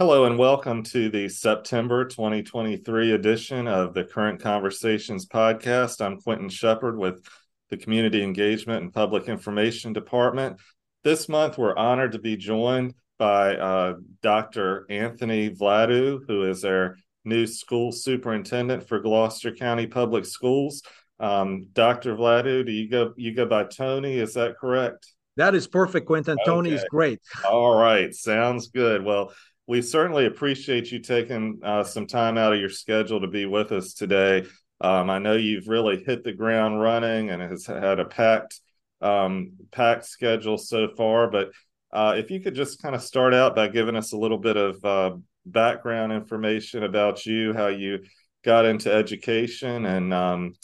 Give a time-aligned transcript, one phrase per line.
[0.00, 6.00] Hello and welcome to the September 2023 edition of the Current Conversations podcast.
[6.00, 7.22] I'm Quentin Shepard with
[7.68, 10.56] the Community Engagement and Public Information Department.
[11.04, 14.86] This month, we're honored to be joined by uh, Dr.
[14.88, 20.82] Anthony Vladu, who is our new school superintendent for Gloucester County Public Schools.
[21.18, 22.16] Um, Dr.
[22.16, 24.14] Vladu, do you go you go by Tony?
[24.14, 25.12] Is that correct?
[25.36, 26.38] That is perfect, Quentin.
[26.46, 27.20] Tony is great.
[27.46, 29.04] All right, sounds good.
[29.04, 29.32] Well,
[29.70, 33.70] we certainly appreciate you taking uh, some time out of your schedule to be with
[33.70, 34.44] us today.
[34.80, 38.58] Um, I know you've really hit the ground running and has had a packed
[39.00, 41.30] um, packed schedule so far.
[41.30, 41.52] But
[41.92, 44.56] uh, if you could just kind of start out by giving us a little bit
[44.56, 48.00] of uh, background information about you, how you
[48.44, 50.54] got into education, and um,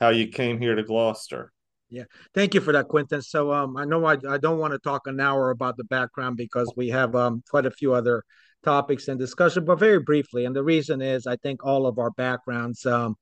[0.00, 1.52] how you came here to Gloucester.
[1.90, 3.20] Yeah, thank you for that, Quentin.
[3.20, 6.38] So um, I know I, I don't want to talk an hour about the background
[6.38, 8.24] because we have um, quite a few other
[8.64, 10.44] topics and discussion, but very briefly.
[10.44, 13.16] And the reason is I think all of our backgrounds um,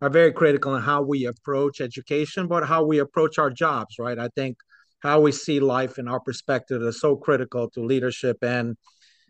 [0.00, 4.18] are very critical in how we approach education, but how we approach our jobs, right?
[4.18, 4.56] I think
[5.00, 8.76] how we see life and our perspective is so critical to leadership and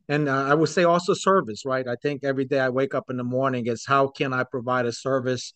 [0.09, 1.87] and uh, I would say also service, right?
[1.89, 4.87] I think every day I wake up in the morning is how can I provide
[4.87, 5.53] a service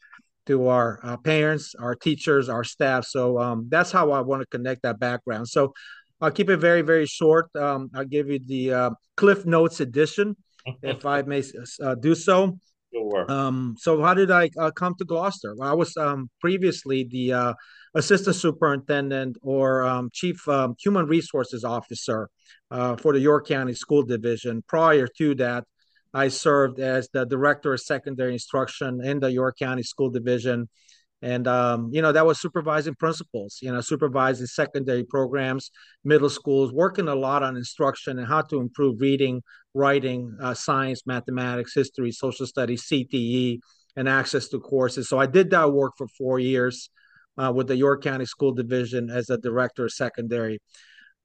[0.47, 3.05] to our uh, parents, our teachers, our staff.
[3.05, 5.49] So um, that's how I want to connect that background.
[5.49, 5.73] So
[6.21, 7.55] I'll keep it very, very short.
[7.57, 10.37] Um, I'll give you the uh, Cliff Notes edition,
[10.83, 11.43] if I may
[11.83, 12.59] uh, do so.
[12.93, 13.31] Sure.
[13.31, 15.55] Um, so, how did I uh, come to Gloucester?
[15.57, 17.55] Well, I was um, previously the uh,
[17.95, 22.29] assistant superintendent or um, chief um, human resources officer
[22.71, 24.63] uh, for the York County School Division.
[24.67, 25.65] Prior to that,
[26.13, 30.69] I served as the director of secondary instruction in the York County School Division
[31.23, 35.71] and um, you know that was supervising principals you know supervising secondary programs
[36.05, 39.43] middle schools working a lot on instruction and how to improve reading
[39.75, 43.59] writing uh, science mathematics history social studies cte
[43.97, 45.09] and access to courses.
[45.09, 46.91] So i did that work for four years
[47.37, 50.61] uh, with the york county school division as a director of secondary.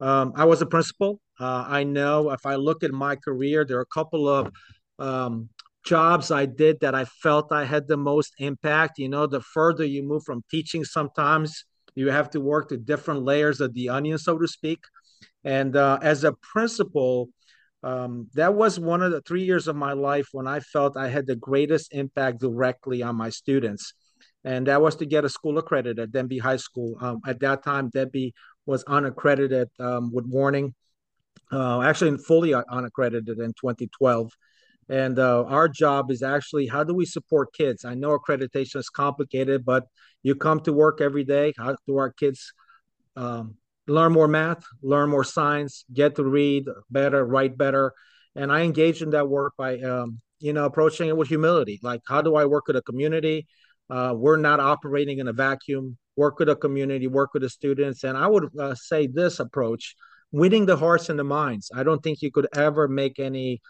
[0.01, 1.21] Um, i was a principal.
[1.39, 4.51] Uh, i know if i look at my career there are a couple of
[4.97, 5.49] um,
[5.85, 8.99] jobs I did that I felt I had the most impact.
[8.99, 11.65] You know, the further you move from teaching, sometimes
[11.95, 14.79] you have to work the different layers of the onion, so to speak.
[15.43, 17.29] And uh, as a principal,
[17.83, 21.07] um, that was one of the three years of my life when I felt I
[21.07, 23.93] had the greatest impact directly on my students.
[24.43, 26.97] And that was to get a school accredited at Denbigh High School.
[26.99, 28.33] Um, at that time, Denbigh
[28.65, 30.73] was unaccredited um, with warning,
[31.51, 34.31] uh, actually fully unaccredited in 2012.
[34.89, 37.85] And uh, our job is actually how do we support kids?
[37.85, 39.85] I know accreditation is complicated, but
[40.21, 41.53] you come to work every day.
[41.57, 42.53] How do our kids
[43.15, 43.55] um,
[43.87, 47.93] learn more math, learn more science, get to read better, write better?
[48.35, 51.79] And I engage in that work by, um, you know, approaching it with humility.
[51.81, 53.47] Like, how do I work with a community?
[53.89, 55.97] Uh, we're not operating in a vacuum.
[56.15, 58.03] Work with a community, work with the students.
[58.03, 59.95] And I would uh, say this approach
[60.31, 61.71] winning the hearts and the minds.
[61.73, 63.61] I don't think you could ever make any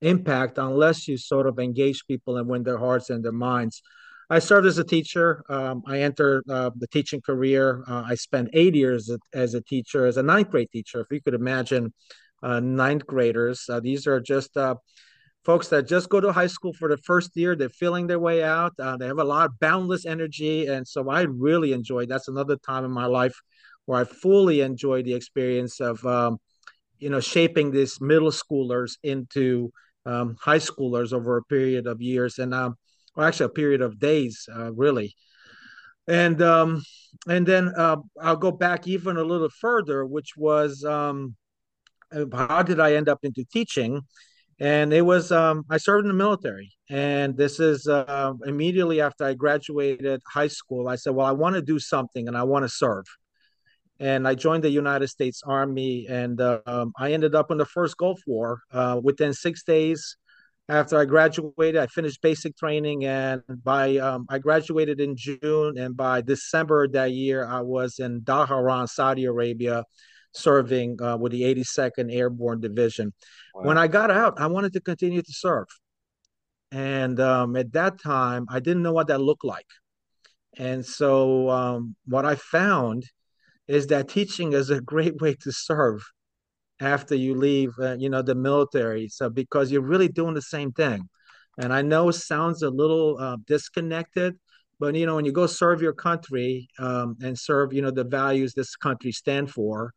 [0.00, 3.82] impact unless you sort of engage people and win their hearts and their minds.
[4.28, 5.44] I served as a teacher.
[5.48, 7.84] Um, I entered uh, the teaching career.
[7.86, 11.00] Uh, I spent eight years as a teacher, as a ninth grade teacher.
[11.00, 11.92] If you could imagine,
[12.42, 13.64] uh, ninth graders.
[13.68, 14.74] Uh, these are just uh,
[15.44, 17.54] folks that just go to high school for the first year.
[17.54, 18.72] They're feeling their way out.
[18.80, 22.08] Uh, they have a lot of boundless energy, and so I really enjoyed.
[22.08, 23.40] That's another time in my life
[23.84, 26.38] where I fully enjoyed the experience of, um,
[26.98, 29.70] you know, shaping these middle schoolers into
[30.06, 32.76] um, high schoolers over a period of years and um,
[33.16, 35.14] well, actually a period of days, uh, really.
[36.08, 36.82] And um,
[37.26, 41.34] and then uh, I'll go back even a little further, which was um,
[42.32, 44.02] how did I end up into teaching?
[44.60, 49.24] And it was um, I served in the military, and this is uh, immediately after
[49.24, 50.88] I graduated high school.
[50.88, 53.04] I said, well, I want to do something, and I want to serve
[53.98, 57.64] and I joined the United States Army, and uh, um, I ended up in the
[57.64, 58.60] first Gulf War.
[58.70, 60.16] Uh, within six days
[60.68, 65.96] after I graduated, I finished basic training, and by um, I graduated in June, and
[65.96, 69.84] by December that year, I was in Dhahran, Saudi Arabia,
[70.32, 73.14] serving uh, with the 82nd Airborne Division.
[73.54, 73.62] Wow.
[73.62, 75.68] When I got out, I wanted to continue to serve,
[76.70, 79.68] and um, at that time, I didn't know what that looked like,
[80.58, 83.04] and so um, what I found
[83.68, 86.02] is that teaching is a great way to serve
[86.80, 90.72] after you leave uh, you know the military so because you're really doing the same
[90.72, 91.08] thing
[91.58, 94.34] and i know it sounds a little uh, disconnected
[94.78, 98.04] but you know when you go serve your country um, and serve you know the
[98.04, 99.92] values this country stand for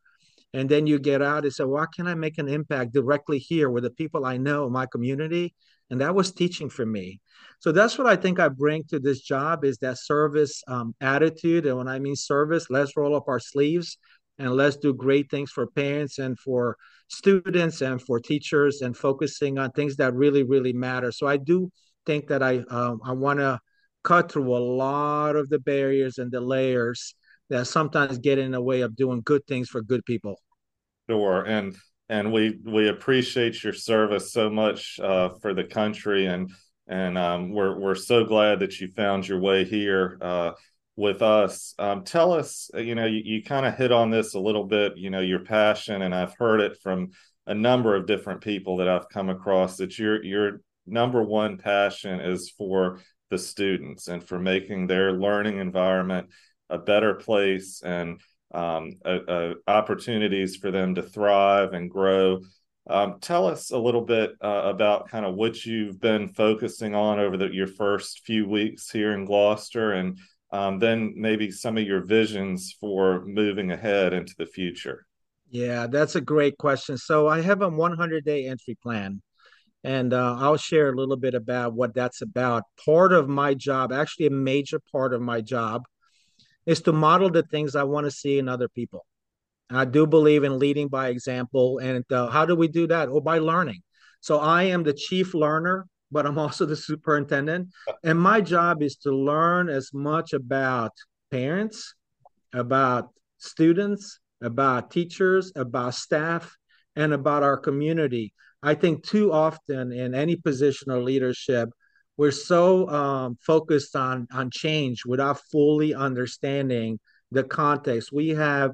[0.52, 3.70] and then you get out and say, "Why can I make an impact directly here
[3.70, 5.54] with the people I know, in my community?"
[5.90, 7.20] And that was teaching for me.
[7.58, 11.66] So that's what I think I bring to this job is that service um, attitude.
[11.66, 13.98] And when I mean service, let's roll up our sleeves
[14.40, 16.76] and let's do great things for parents and for
[17.08, 21.70] students and for teachers and focusing on things that really really matter so i do
[22.06, 23.60] think that i um, i want to
[24.02, 27.14] cut through a lot of the barriers and the layers
[27.50, 30.40] that sometimes get in the way of doing good things for good people
[31.08, 31.76] sure and
[32.10, 36.50] and we we appreciate your service so much uh, for the country and
[36.88, 40.52] and um, we're we're so glad that you found your way here uh,
[40.96, 41.72] with us.
[41.78, 44.64] Um, tell us, uh, you know, you, you kind of hit on this a little
[44.64, 47.10] bit, you know, your passion, and I've heard it from
[47.46, 52.18] a number of different people that I've come across that your your number one passion
[52.18, 52.98] is for
[53.30, 56.28] the students and for making their learning environment
[56.68, 58.20] a better place and
[58.52, 62.40] um, a, a opportunities for them to thrive and grow.
[62.88, 67.20] Um, tell us a little bit uh, about kind of what you've been focusing on
[67.20, 70.18] over the, your first few weeks here in Gloucester and
[70.52, 75.06] um, then maybe some of your visions for moving ahead into the future.
[75.50, 76.96] Yeah, that's a great question.
[76.96, 79.20] So I have a 100 day entry plan,
[79.84, 82.64] and uh, I'll share a little bit about what that's about.
[82.84, 85.82] Part of my job, actually, a major part of my job,
[86.66, 89.06] is to model the things I want to see in other people.
[89.70, 91.78] I do believe in leading by example.
[91.78, 93.08] And uh, how do we do that?
[93.08, 93.82] Oh, by learning.
[94.20, 97.68] So I am the chief learner but I'm also the superintendent.
[98.04, 100.92] And my job is to learn as much about
[101.30, 101.94] parents,
[102.52, 106.54] about students, about teachers, about staff,
[106.96, 108.32] and about our community.
[108.62, 111.70] I think too often in any position of leadership,
[112.16, 116.98] we're so um, focused on on change without fully understanding
[117.30, 118.12] the context.
[118.12, 118.72] We have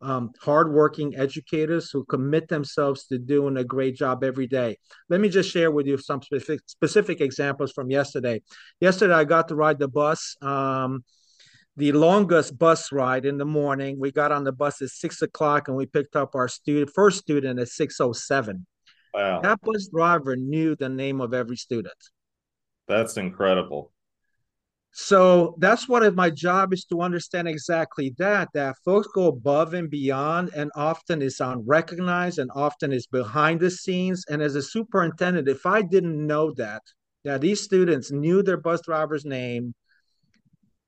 [0.00, 4.76] um, hardworking educators who commit themselves to doing a great job every day.
[5.08, 8.42] Let me just share with you some specific, specific examples from yesterday.
[8.80, 10.36] Yesterday, I got to ride the bus.
[10.42, 11.04] Um,
[11.76, 13.98] the longest bus ride in the morning.
[13.98, 17.18] We got on the bus at six o'clock and we picked up our student first
[17.18, 18.66] student at six oh seven.
[19.12, 19.40] Wow!
[19.40, 21.96] That bus driver knew the name of every student.
[22.88, 23.92] That's incredible.
[24.96, 29.90] So that's what my job is to understand exactly that, that folks go above and
[29.90, 34.24] beyond and often is unrecognized and often is behind the scenes.
[34.30, 36.82] And as a superintendent, if I didn't know that,
[37.24, 39.74] that these students knew their bus driver's name,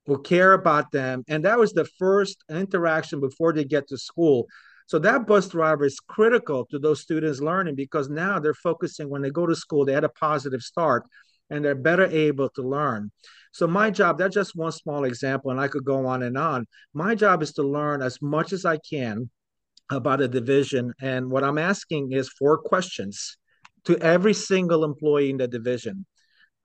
[0.07, 1.23] will care about them.
[1.27, 4.47] And that was the first interaction before they get to school.
[4.85, 9.21] So that bus driver is critical to those students learning because now they're focusing when
[9.21, 11.03] they go to school, they had a positive start
[11.49, 13.11] and they're better able to learn.
[13.51, 16.67] So my job, that's just one small example, and I could go on and on.
[16.93, 19.29] My job is to learn as much as I can
[19.89, 20.93] about a division.
[21.01, 23.37] And what I'm asking is four questions
[23.85, 26.05] to every single employee in the division.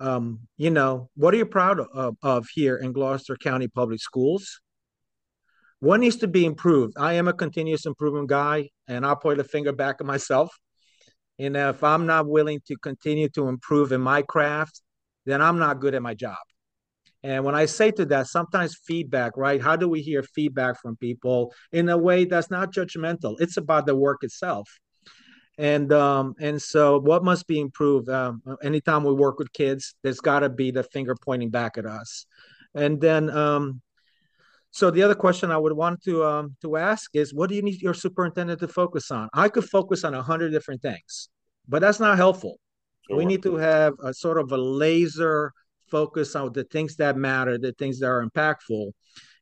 [0.00, 4.61] Um, you know, what are you proud of, of here in Gloucester County Public Schools?
[5.79, 6.94] What needs to be improved?
[6.99, 10.52] I am a continuous improvement guy, and I'll point a finger back at myself.
[11.42, 14.80] And if I'm not willing to continue to improve in my craft,
[15.26, 16.36] then I'm not good at my job.
[17.24, 19.60] And when I say to that, sometimes feedback, right?
[19.62, 23.36] How do we hear feedback from people in a way that's not judgmental?
[23.38, 24.69] It's about the work itself.
[25.58, 28.08] And um, and so what must be improved?
[28.08, 31.86] Um, anytime we work with kids, there's got to be the finger pointing back at
[31.86, 32.26] us.
[32.74, 33.82] And then um,
[34.72, 37.62] so the other question I would want to um, to ask is, what do you
[37.62, 39.28] need your superintendent to focus on?
[39.34, 41.28] I could focus on a hundred different things,
[41.69, 42.58] but that's not helpful.
[43.08, 43.16] Sure.
[43.16, 45.52] We need to have a sort of a laser
[45.90, 48.92] focus on the things that matter, the things that are impactful.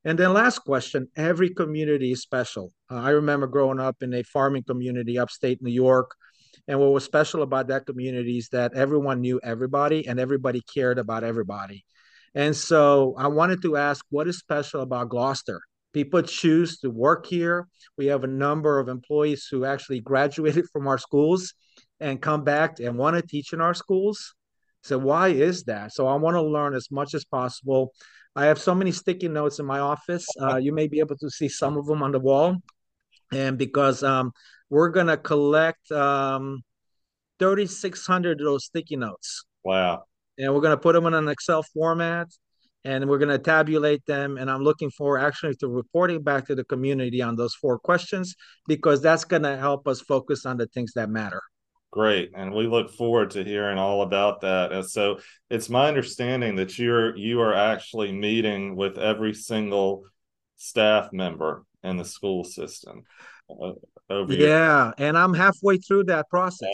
[0.05, 2.73] And then last question, every community is special.
[2.91, 6.15] Uh, I remember growing up in a farming community upstate New York.
[6.67, 10.99] And what was special about that community is that everyone knew everybody and everybody cared
[10.99, 11.85] about everybody.
[12.35, 15.61] And so I wanted to ask what is special about Gloucester?
[15.93, 17.67] People choose to work here.
[17.99, 21.55] We have a number of employees who actually graduated from our schools
[22.01, 24.35] and come back and want to teach in our schools.
[24.83, 25.93] So why is that?
[25.93, 27.93] So I want to learn as much as possible.
[28.35, 30.27] I have so many sticky notes in my office.
[30.41, 32.57] Uh, you may be able to see some of them on the wall.
[33.33, 34.33] And because um,
[34.71, 36.63] we're going to collect um,
[37.39, 39.45] 3,600 of those sticky notes.
[39.65, 40.05] Wow.
[40.39, 42.29] And we're going to put them in an Excel format
[42.85, 44.39] and we're going to tabulate them.
[44.39, 48.35] And I'm looking forward actually to reporting back to the community on those four questions
[48.67, 51.43] because that's going to help us focus on the things that matter.
[51.93, 54.71] Great, and we look forward to hearing all about that.
[54.71, 55.19] And so,
[55.49, 60.05] it's my understanding that you're you are actually meeting with every single
[60.57, 63.03] staff member in the school system.
[64.09, 66.69] over yeah, and I'm halfway through that process.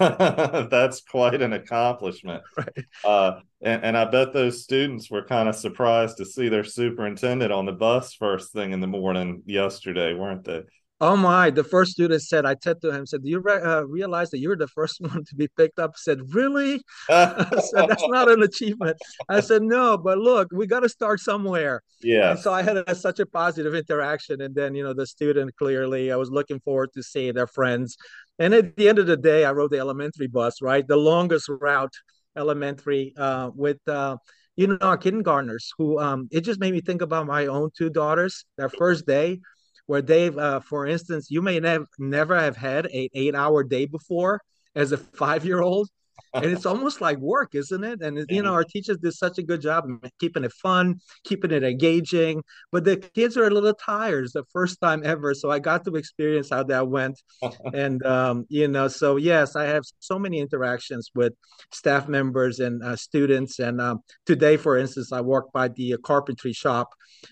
[0.00, 2.42] Yeah, that's quite an accomplishment.
[2.56, 2.84] Right.
[3.04, 7.52] Uh, and, and I bet those students were kind of surprised to see their superintendent
[7.52, 10.62] on the bus first thing in the morning yesterday, weren't they?
[10.98, 11.50] Oh my!
[11.50, 14.38] The first student said, "I said to him, said, do you re- uh, realize that
[14.38, 18.30] you're the first one to be picked up?" I said, "Really?" I said, "That's not
[18.30, 18.96] an achievement."
[19.28, 22.30] I said, "No, but look, we got to start somewhere." Yeah.
[22.30, 25.54] And so I had a, such a positive interaction, and then you know the student
[25.56, 27.96] clearly, I was looking forward to seeing their friends.
[28.38, 31.48] And at the end of the day, I rode the elementary bus, right, the longest
[31.48, 31.94] route,
[32.36, 33.86] elementary, uh, with.
[33.86, 34.16] Uh,
[34.58, 37.90] you know, our kindergartners who um, it just made me think about my own two
[37.90, 38.46] daughters.
[38.56, 39.40] Their first day,
[39.86, 43.86] where they've, uh, for instance, you may nev- never have had a eight hour day
[43.86, 44.40] before
[44.74, 45.88] as a five year old.
[46.34, 48.02] and it's almost like work, isn't it?
[48.02, 49.84] And you know, our teachers did such a good job
[50.18, 52.42] keeping it fun, keeping it engaging.
[52.72, 54.24] But the kids are a little tired.
[54.24, 57.20] It's the first time ever, so I got to experience how that went.
[57.72, 61.32] and um, you know, so yes, I have so many interactions with
[61.72, 63.58] staff members and uh, students.
[63.58, 66.88] And um, today, for instance, I walked by the carpentry shop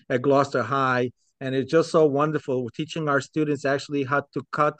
[0.09, 1.11] at Gloucester High
[1.41, 4.79] and it's just so wonderful We're teaching our students actually how to cut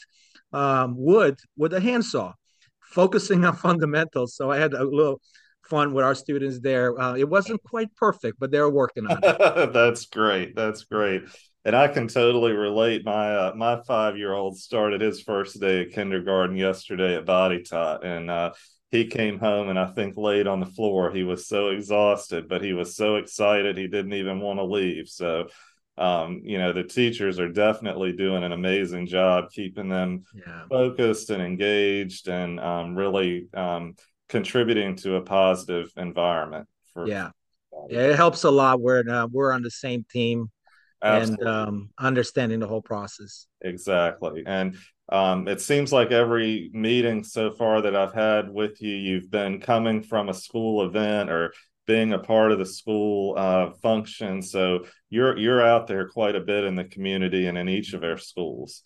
[0.54, 2.34] um, wood with a handsaw
[2.80, 4.36] focusing on fundamentals.
[4.36, 5.22] So i had a little
[5.64, 7.00] fun with our students there.
[7.00, 9.74] Uh, it wasn't quite perfect but they're working on it.
[9.74, 10.56] That's great.
[10.56, 11.24] That's great.
[11.66, 13.04] And i can totally relate.
[13.04, 18.06] My uh, my five year old started his first day of kindergarten yesterday at Botetourt
[18.06, 18.52] and uh,
[18.92, 21.12] he came home and I think laid on the floor.
[21.12, 25.10] He was so exhausted, but he was so excited he didn't even want to leave.
[25.10, 25.48] So
[25.98, 30.64] um, you know the teachers are definitely doing an amazing job keeping them yeah.
[30.70, 33.96] focused and engaged and um, really um,
[34.30, 37.30] contributing to a positive environment for yeah
[37.90, 40.50] yeah it helps a lot we're uh, we're on the same team
[41.02, 41.46] Absolutely.
[41.46, 44.76] and um, understanding the whole process exactly and
[45.10, 49.62] um, it seems like every meeting so far that I've had with you, you've been
[49.62, 51.54] coming from a school event or
[51.86, 54.42] being a part of the school uh, function.
[54.42, 58.04] So you're you're out there quite a bit in the community and in each of
[58.04, 58.84] our schools.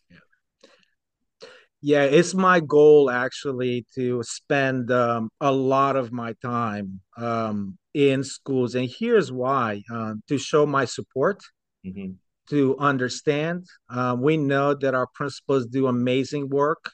[1.82, 8.24] Yeah, it's my goal actually to spend um, a lot of my time um, in
[8.24, 11.42] schools, and here's why: uh, to show my support.
[11.86, 12.12] Mm-hmm.
[12.50, 16.92] To understand, uh, we know that our principals do amazing work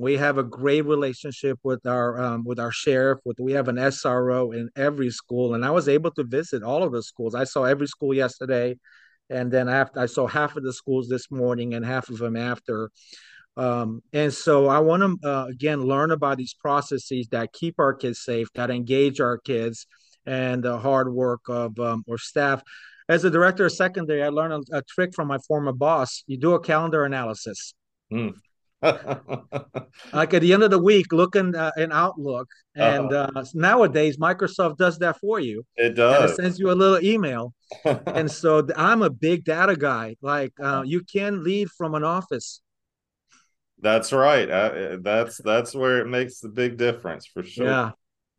[0.00, 3.18] we have a great relationship with our um, with our sheriff.
[3.26, 6.82] With we have an SRO in every school, and I was able to visit all
[6.82, 7.34] of the schools.
[7.34, 8.78] I saw every school yesterday,
[9.28, 12.34] and then after I saw half of the schools this morning and half of them
[12.34, 12.90] after.
[13.58, 17.92] Um, and so I want to uh, again learn about these processes that keep our
[17.92, 19.86] kids safe, that engage our kids,
[20.24, 22.62] and the hard work of um, our staff.
[23.10, 26.22] As a director of secondary, I learned a, a, trick from my former boss.
[26.26, 27.74] You do a calendar analysis.
[28.10, 28.34] Mm.
[30.12, 33.40] like at the end of the week, looking uh, in Outlook, and uh-huh.
[33.40, 35.64] uh, nowadays Microsoft does that for you.
[35.76, 36.30] It does.
[36.30, 40.16] it sends you a little email, and so I'm a big data guy.
[40.22, 42.62] Like uh, you can lead from an office.
[43.80, 44.48] That's right.
[44.48, 47.66] Uh, that's that's where it makes the big difference for sure.
[47.66, 47.90] Yeah.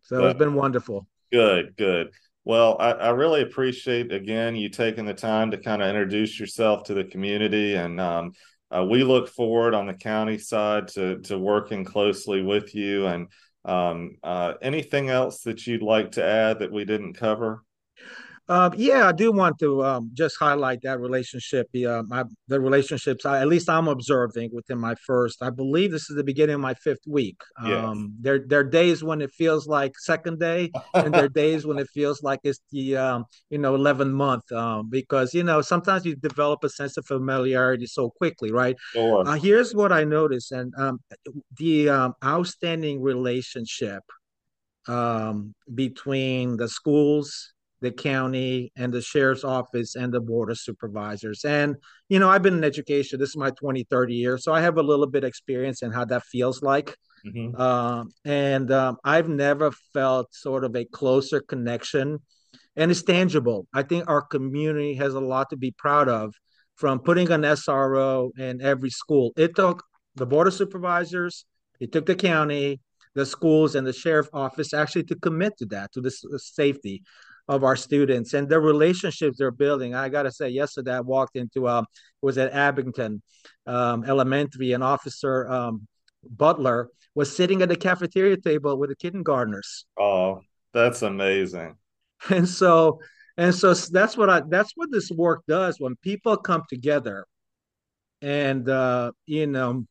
[0.02, 1.08] So but, it's been wonderful.
[1.32, 2.12] Good, good.
[2.44, 6.84] Well, I, I, really appreciate again you taking the time to kind of introduce yourself
[6.86, 8.32] to the community and um,
[8.76, 13.08] uh, we look forward on the county side to to working closely with you.
[13.08, 13.28] And
[13.66, 17.64] um, uh, anything else that you'd like to add that we didn't cover?
[18.52, 21.70] Uh, yeah, I do want to um, just highlight that relationship.
[21.72, 25.42] The, uh, my, the relationships, I, at least I'm observing within my first.
[25.42, 27.40] I believe this is the beginning of my fifth week.
[27.64, 27.82] Yes.
[27.82, 31.66] Um, there, there are days when it feels like second day, and there are days
[31.66, 34.52] when it feels like it's the um, you know 11th month.
[34.52, 38.76] Um, because you know sometimes you develop a sense of familiarity so quickly, right?
[38.92, 39.26] Sure.
[39.26, 41.00] Uh, here's what I noticed, and um,
[41.56, 44.04] the um, outstanding relationship
[44.90, 51.44] um, between the schools the county and the sheriff's office and the board of supervisors.
[51.44, 51.76] And,
[52.10, 53.20] you know, I've been in education.
[53.20, 54.38] This is my 20, 30 year.
[54.38, 56.96] So I have a little bit experience in how that feels like.
[57.26, 57.60] Mm-hmm.
[57.60, 62.20] Uh, and um, I've never felt sort of a closer connection
[62.76, 63.68] and it's tangible.
[63.74, 66.34] I think our community has a lot to be proud of
[66.76, 69.34] from putting an SRO in every school.
[69.36, 69.84] It took
[70.16, 71.46] the board of supervisors,
[71.80, 72.80] it took the county,
[73.14, 77.04] the schools, and the sheriff office actually to commit to that, to this safety
[77.48, 79.96] of our students and the relationships they're building.
[79.96, 81.86] I got to say, yesterday I walked into um,
[82.22, 83.22] was at Abingdon
[83.66, 85.88] um, Elementary, and Officer um,
[86.30, 89.86] Butler was sitting at the cafeteria table with the kindergartners.
[90.00, 90.42] Oh,
[90.74, 91.76] that's amazing.
[92.30, 93.00] And so,
[93.36, 97.26] and so that's what I that's what this work does when people come together
[98.22, 99.86] and uh, you know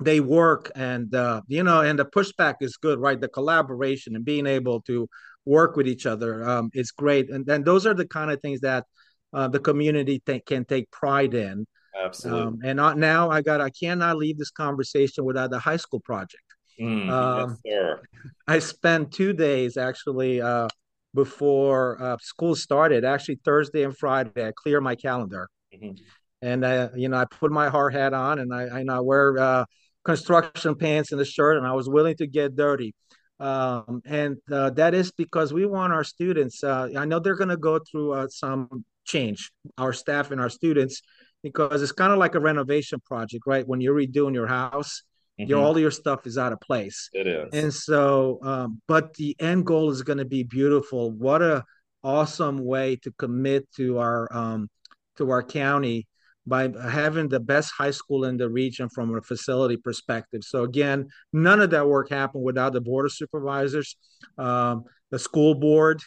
[0.00, 4.24] they work and uh, you know and the pushback is good right the collaboration and
[4.24, 5.08] being able to
[5.44, 7.30] work with each other um, is great.
[7.30, 8.84] And then those are the kind of things that
[9.32, 11.66] uh, the community th- can take pride in.
[12.02, 12.42] Absolutely.
[12.42, 16.42] Um, and now i got i cannot leave this conversation without the high school project.
[16.80, 17.98] Mm, um, yes,
[18.48, 20.66] i spent two days actually uh,
[21.14, 25.48] before uh, school started actually thursday and friday i clear my calendar.
[25.72, 25.94] Mm-hmm.
[26.42, 29.38] and I, you know i put my hard hat on and i, I, I wear
[29.38, 29.64] uh,
[30.04, 32.94] construction pants and a shirt, and I was willing to get dirty.
[33.40, 36.62] Um, and uh, that is because we want our students.
[36.62, 40.48] Uh, I know they're going to go through uh, some change, our staff and our
[40.48, 41.02] students,
[41.42, 43.66] because it's kind of like a renovation project, right?
[43.66, 45.02] When you're redoing your house,
[45.38, 45.48] mm-hmm.
[45.48, 47.10] your all your stuff is out of place.
[47.12, 47.48] It is.
[47.52, 51.10] And so, um, but the end goal is going to be beautiful.
[51.10, 51.64] What a
[52.02, 54.68] awesome way to commit to our um,
[55.16, 56.06] to our county
[56.46, 60.42] by having the best high school in the region from a facility perspective.
[60.44, 63.96] So again, none of that work happened without the board of supervisors,
[64.36, 66.02] um, the school board,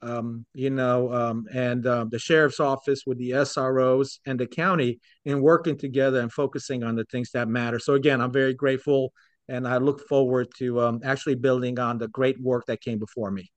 [0.00, 4.98] um, you know, um, and uh, the sheriff's office with the SROs and the county
[5.24, 7.78] in working together and focusing on the things that matter.
[7.78, 9.12] So again, I'm very grateful,
[9.48, 13.30] and I look forward to um, actually building on the great work that came before
[13.30, 13.50] me.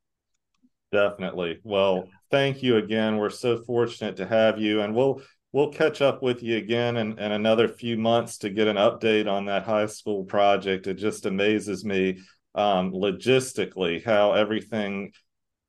[0.91, 1.59] Definitely.
[1.63, 3.17] Well, thank you again.
[3.17, 5.21] We're so fortunate to have you, and we'll
[5.55, 9.25] we'll catch up with you again in, in another few months to get an update
[9.25, 10.85] on that high school project.
[10.85, 12.19] It just amazes me
[12.55, 15.13] um, logistically how everything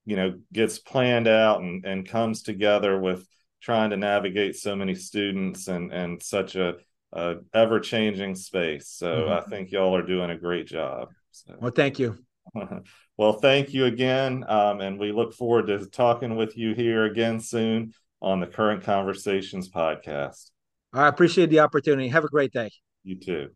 [0.05, 3.29] you know gets planned out and, and comes together with
[3.63, 6.75] trying to navigate so many students and and such a,
[7.13, 8.89] a ever changing space.
[8.89, 9.33] So mm-hmm.
[9.35, 11.11] I think y'all are doing a great job.
[11.31, 11.55] So.
[11.61, 12.19] Well, thank you.
[13.17, 17.39] well, thank you again, um, and we look forward to talking with you here again
[17.39, 20.51] soon on the Current Conversations podcast.
[20.93, 22.09] I appreciate the opportunity.
[22.09, 22.71] Have a great day.
[23.05, 23.51] You too.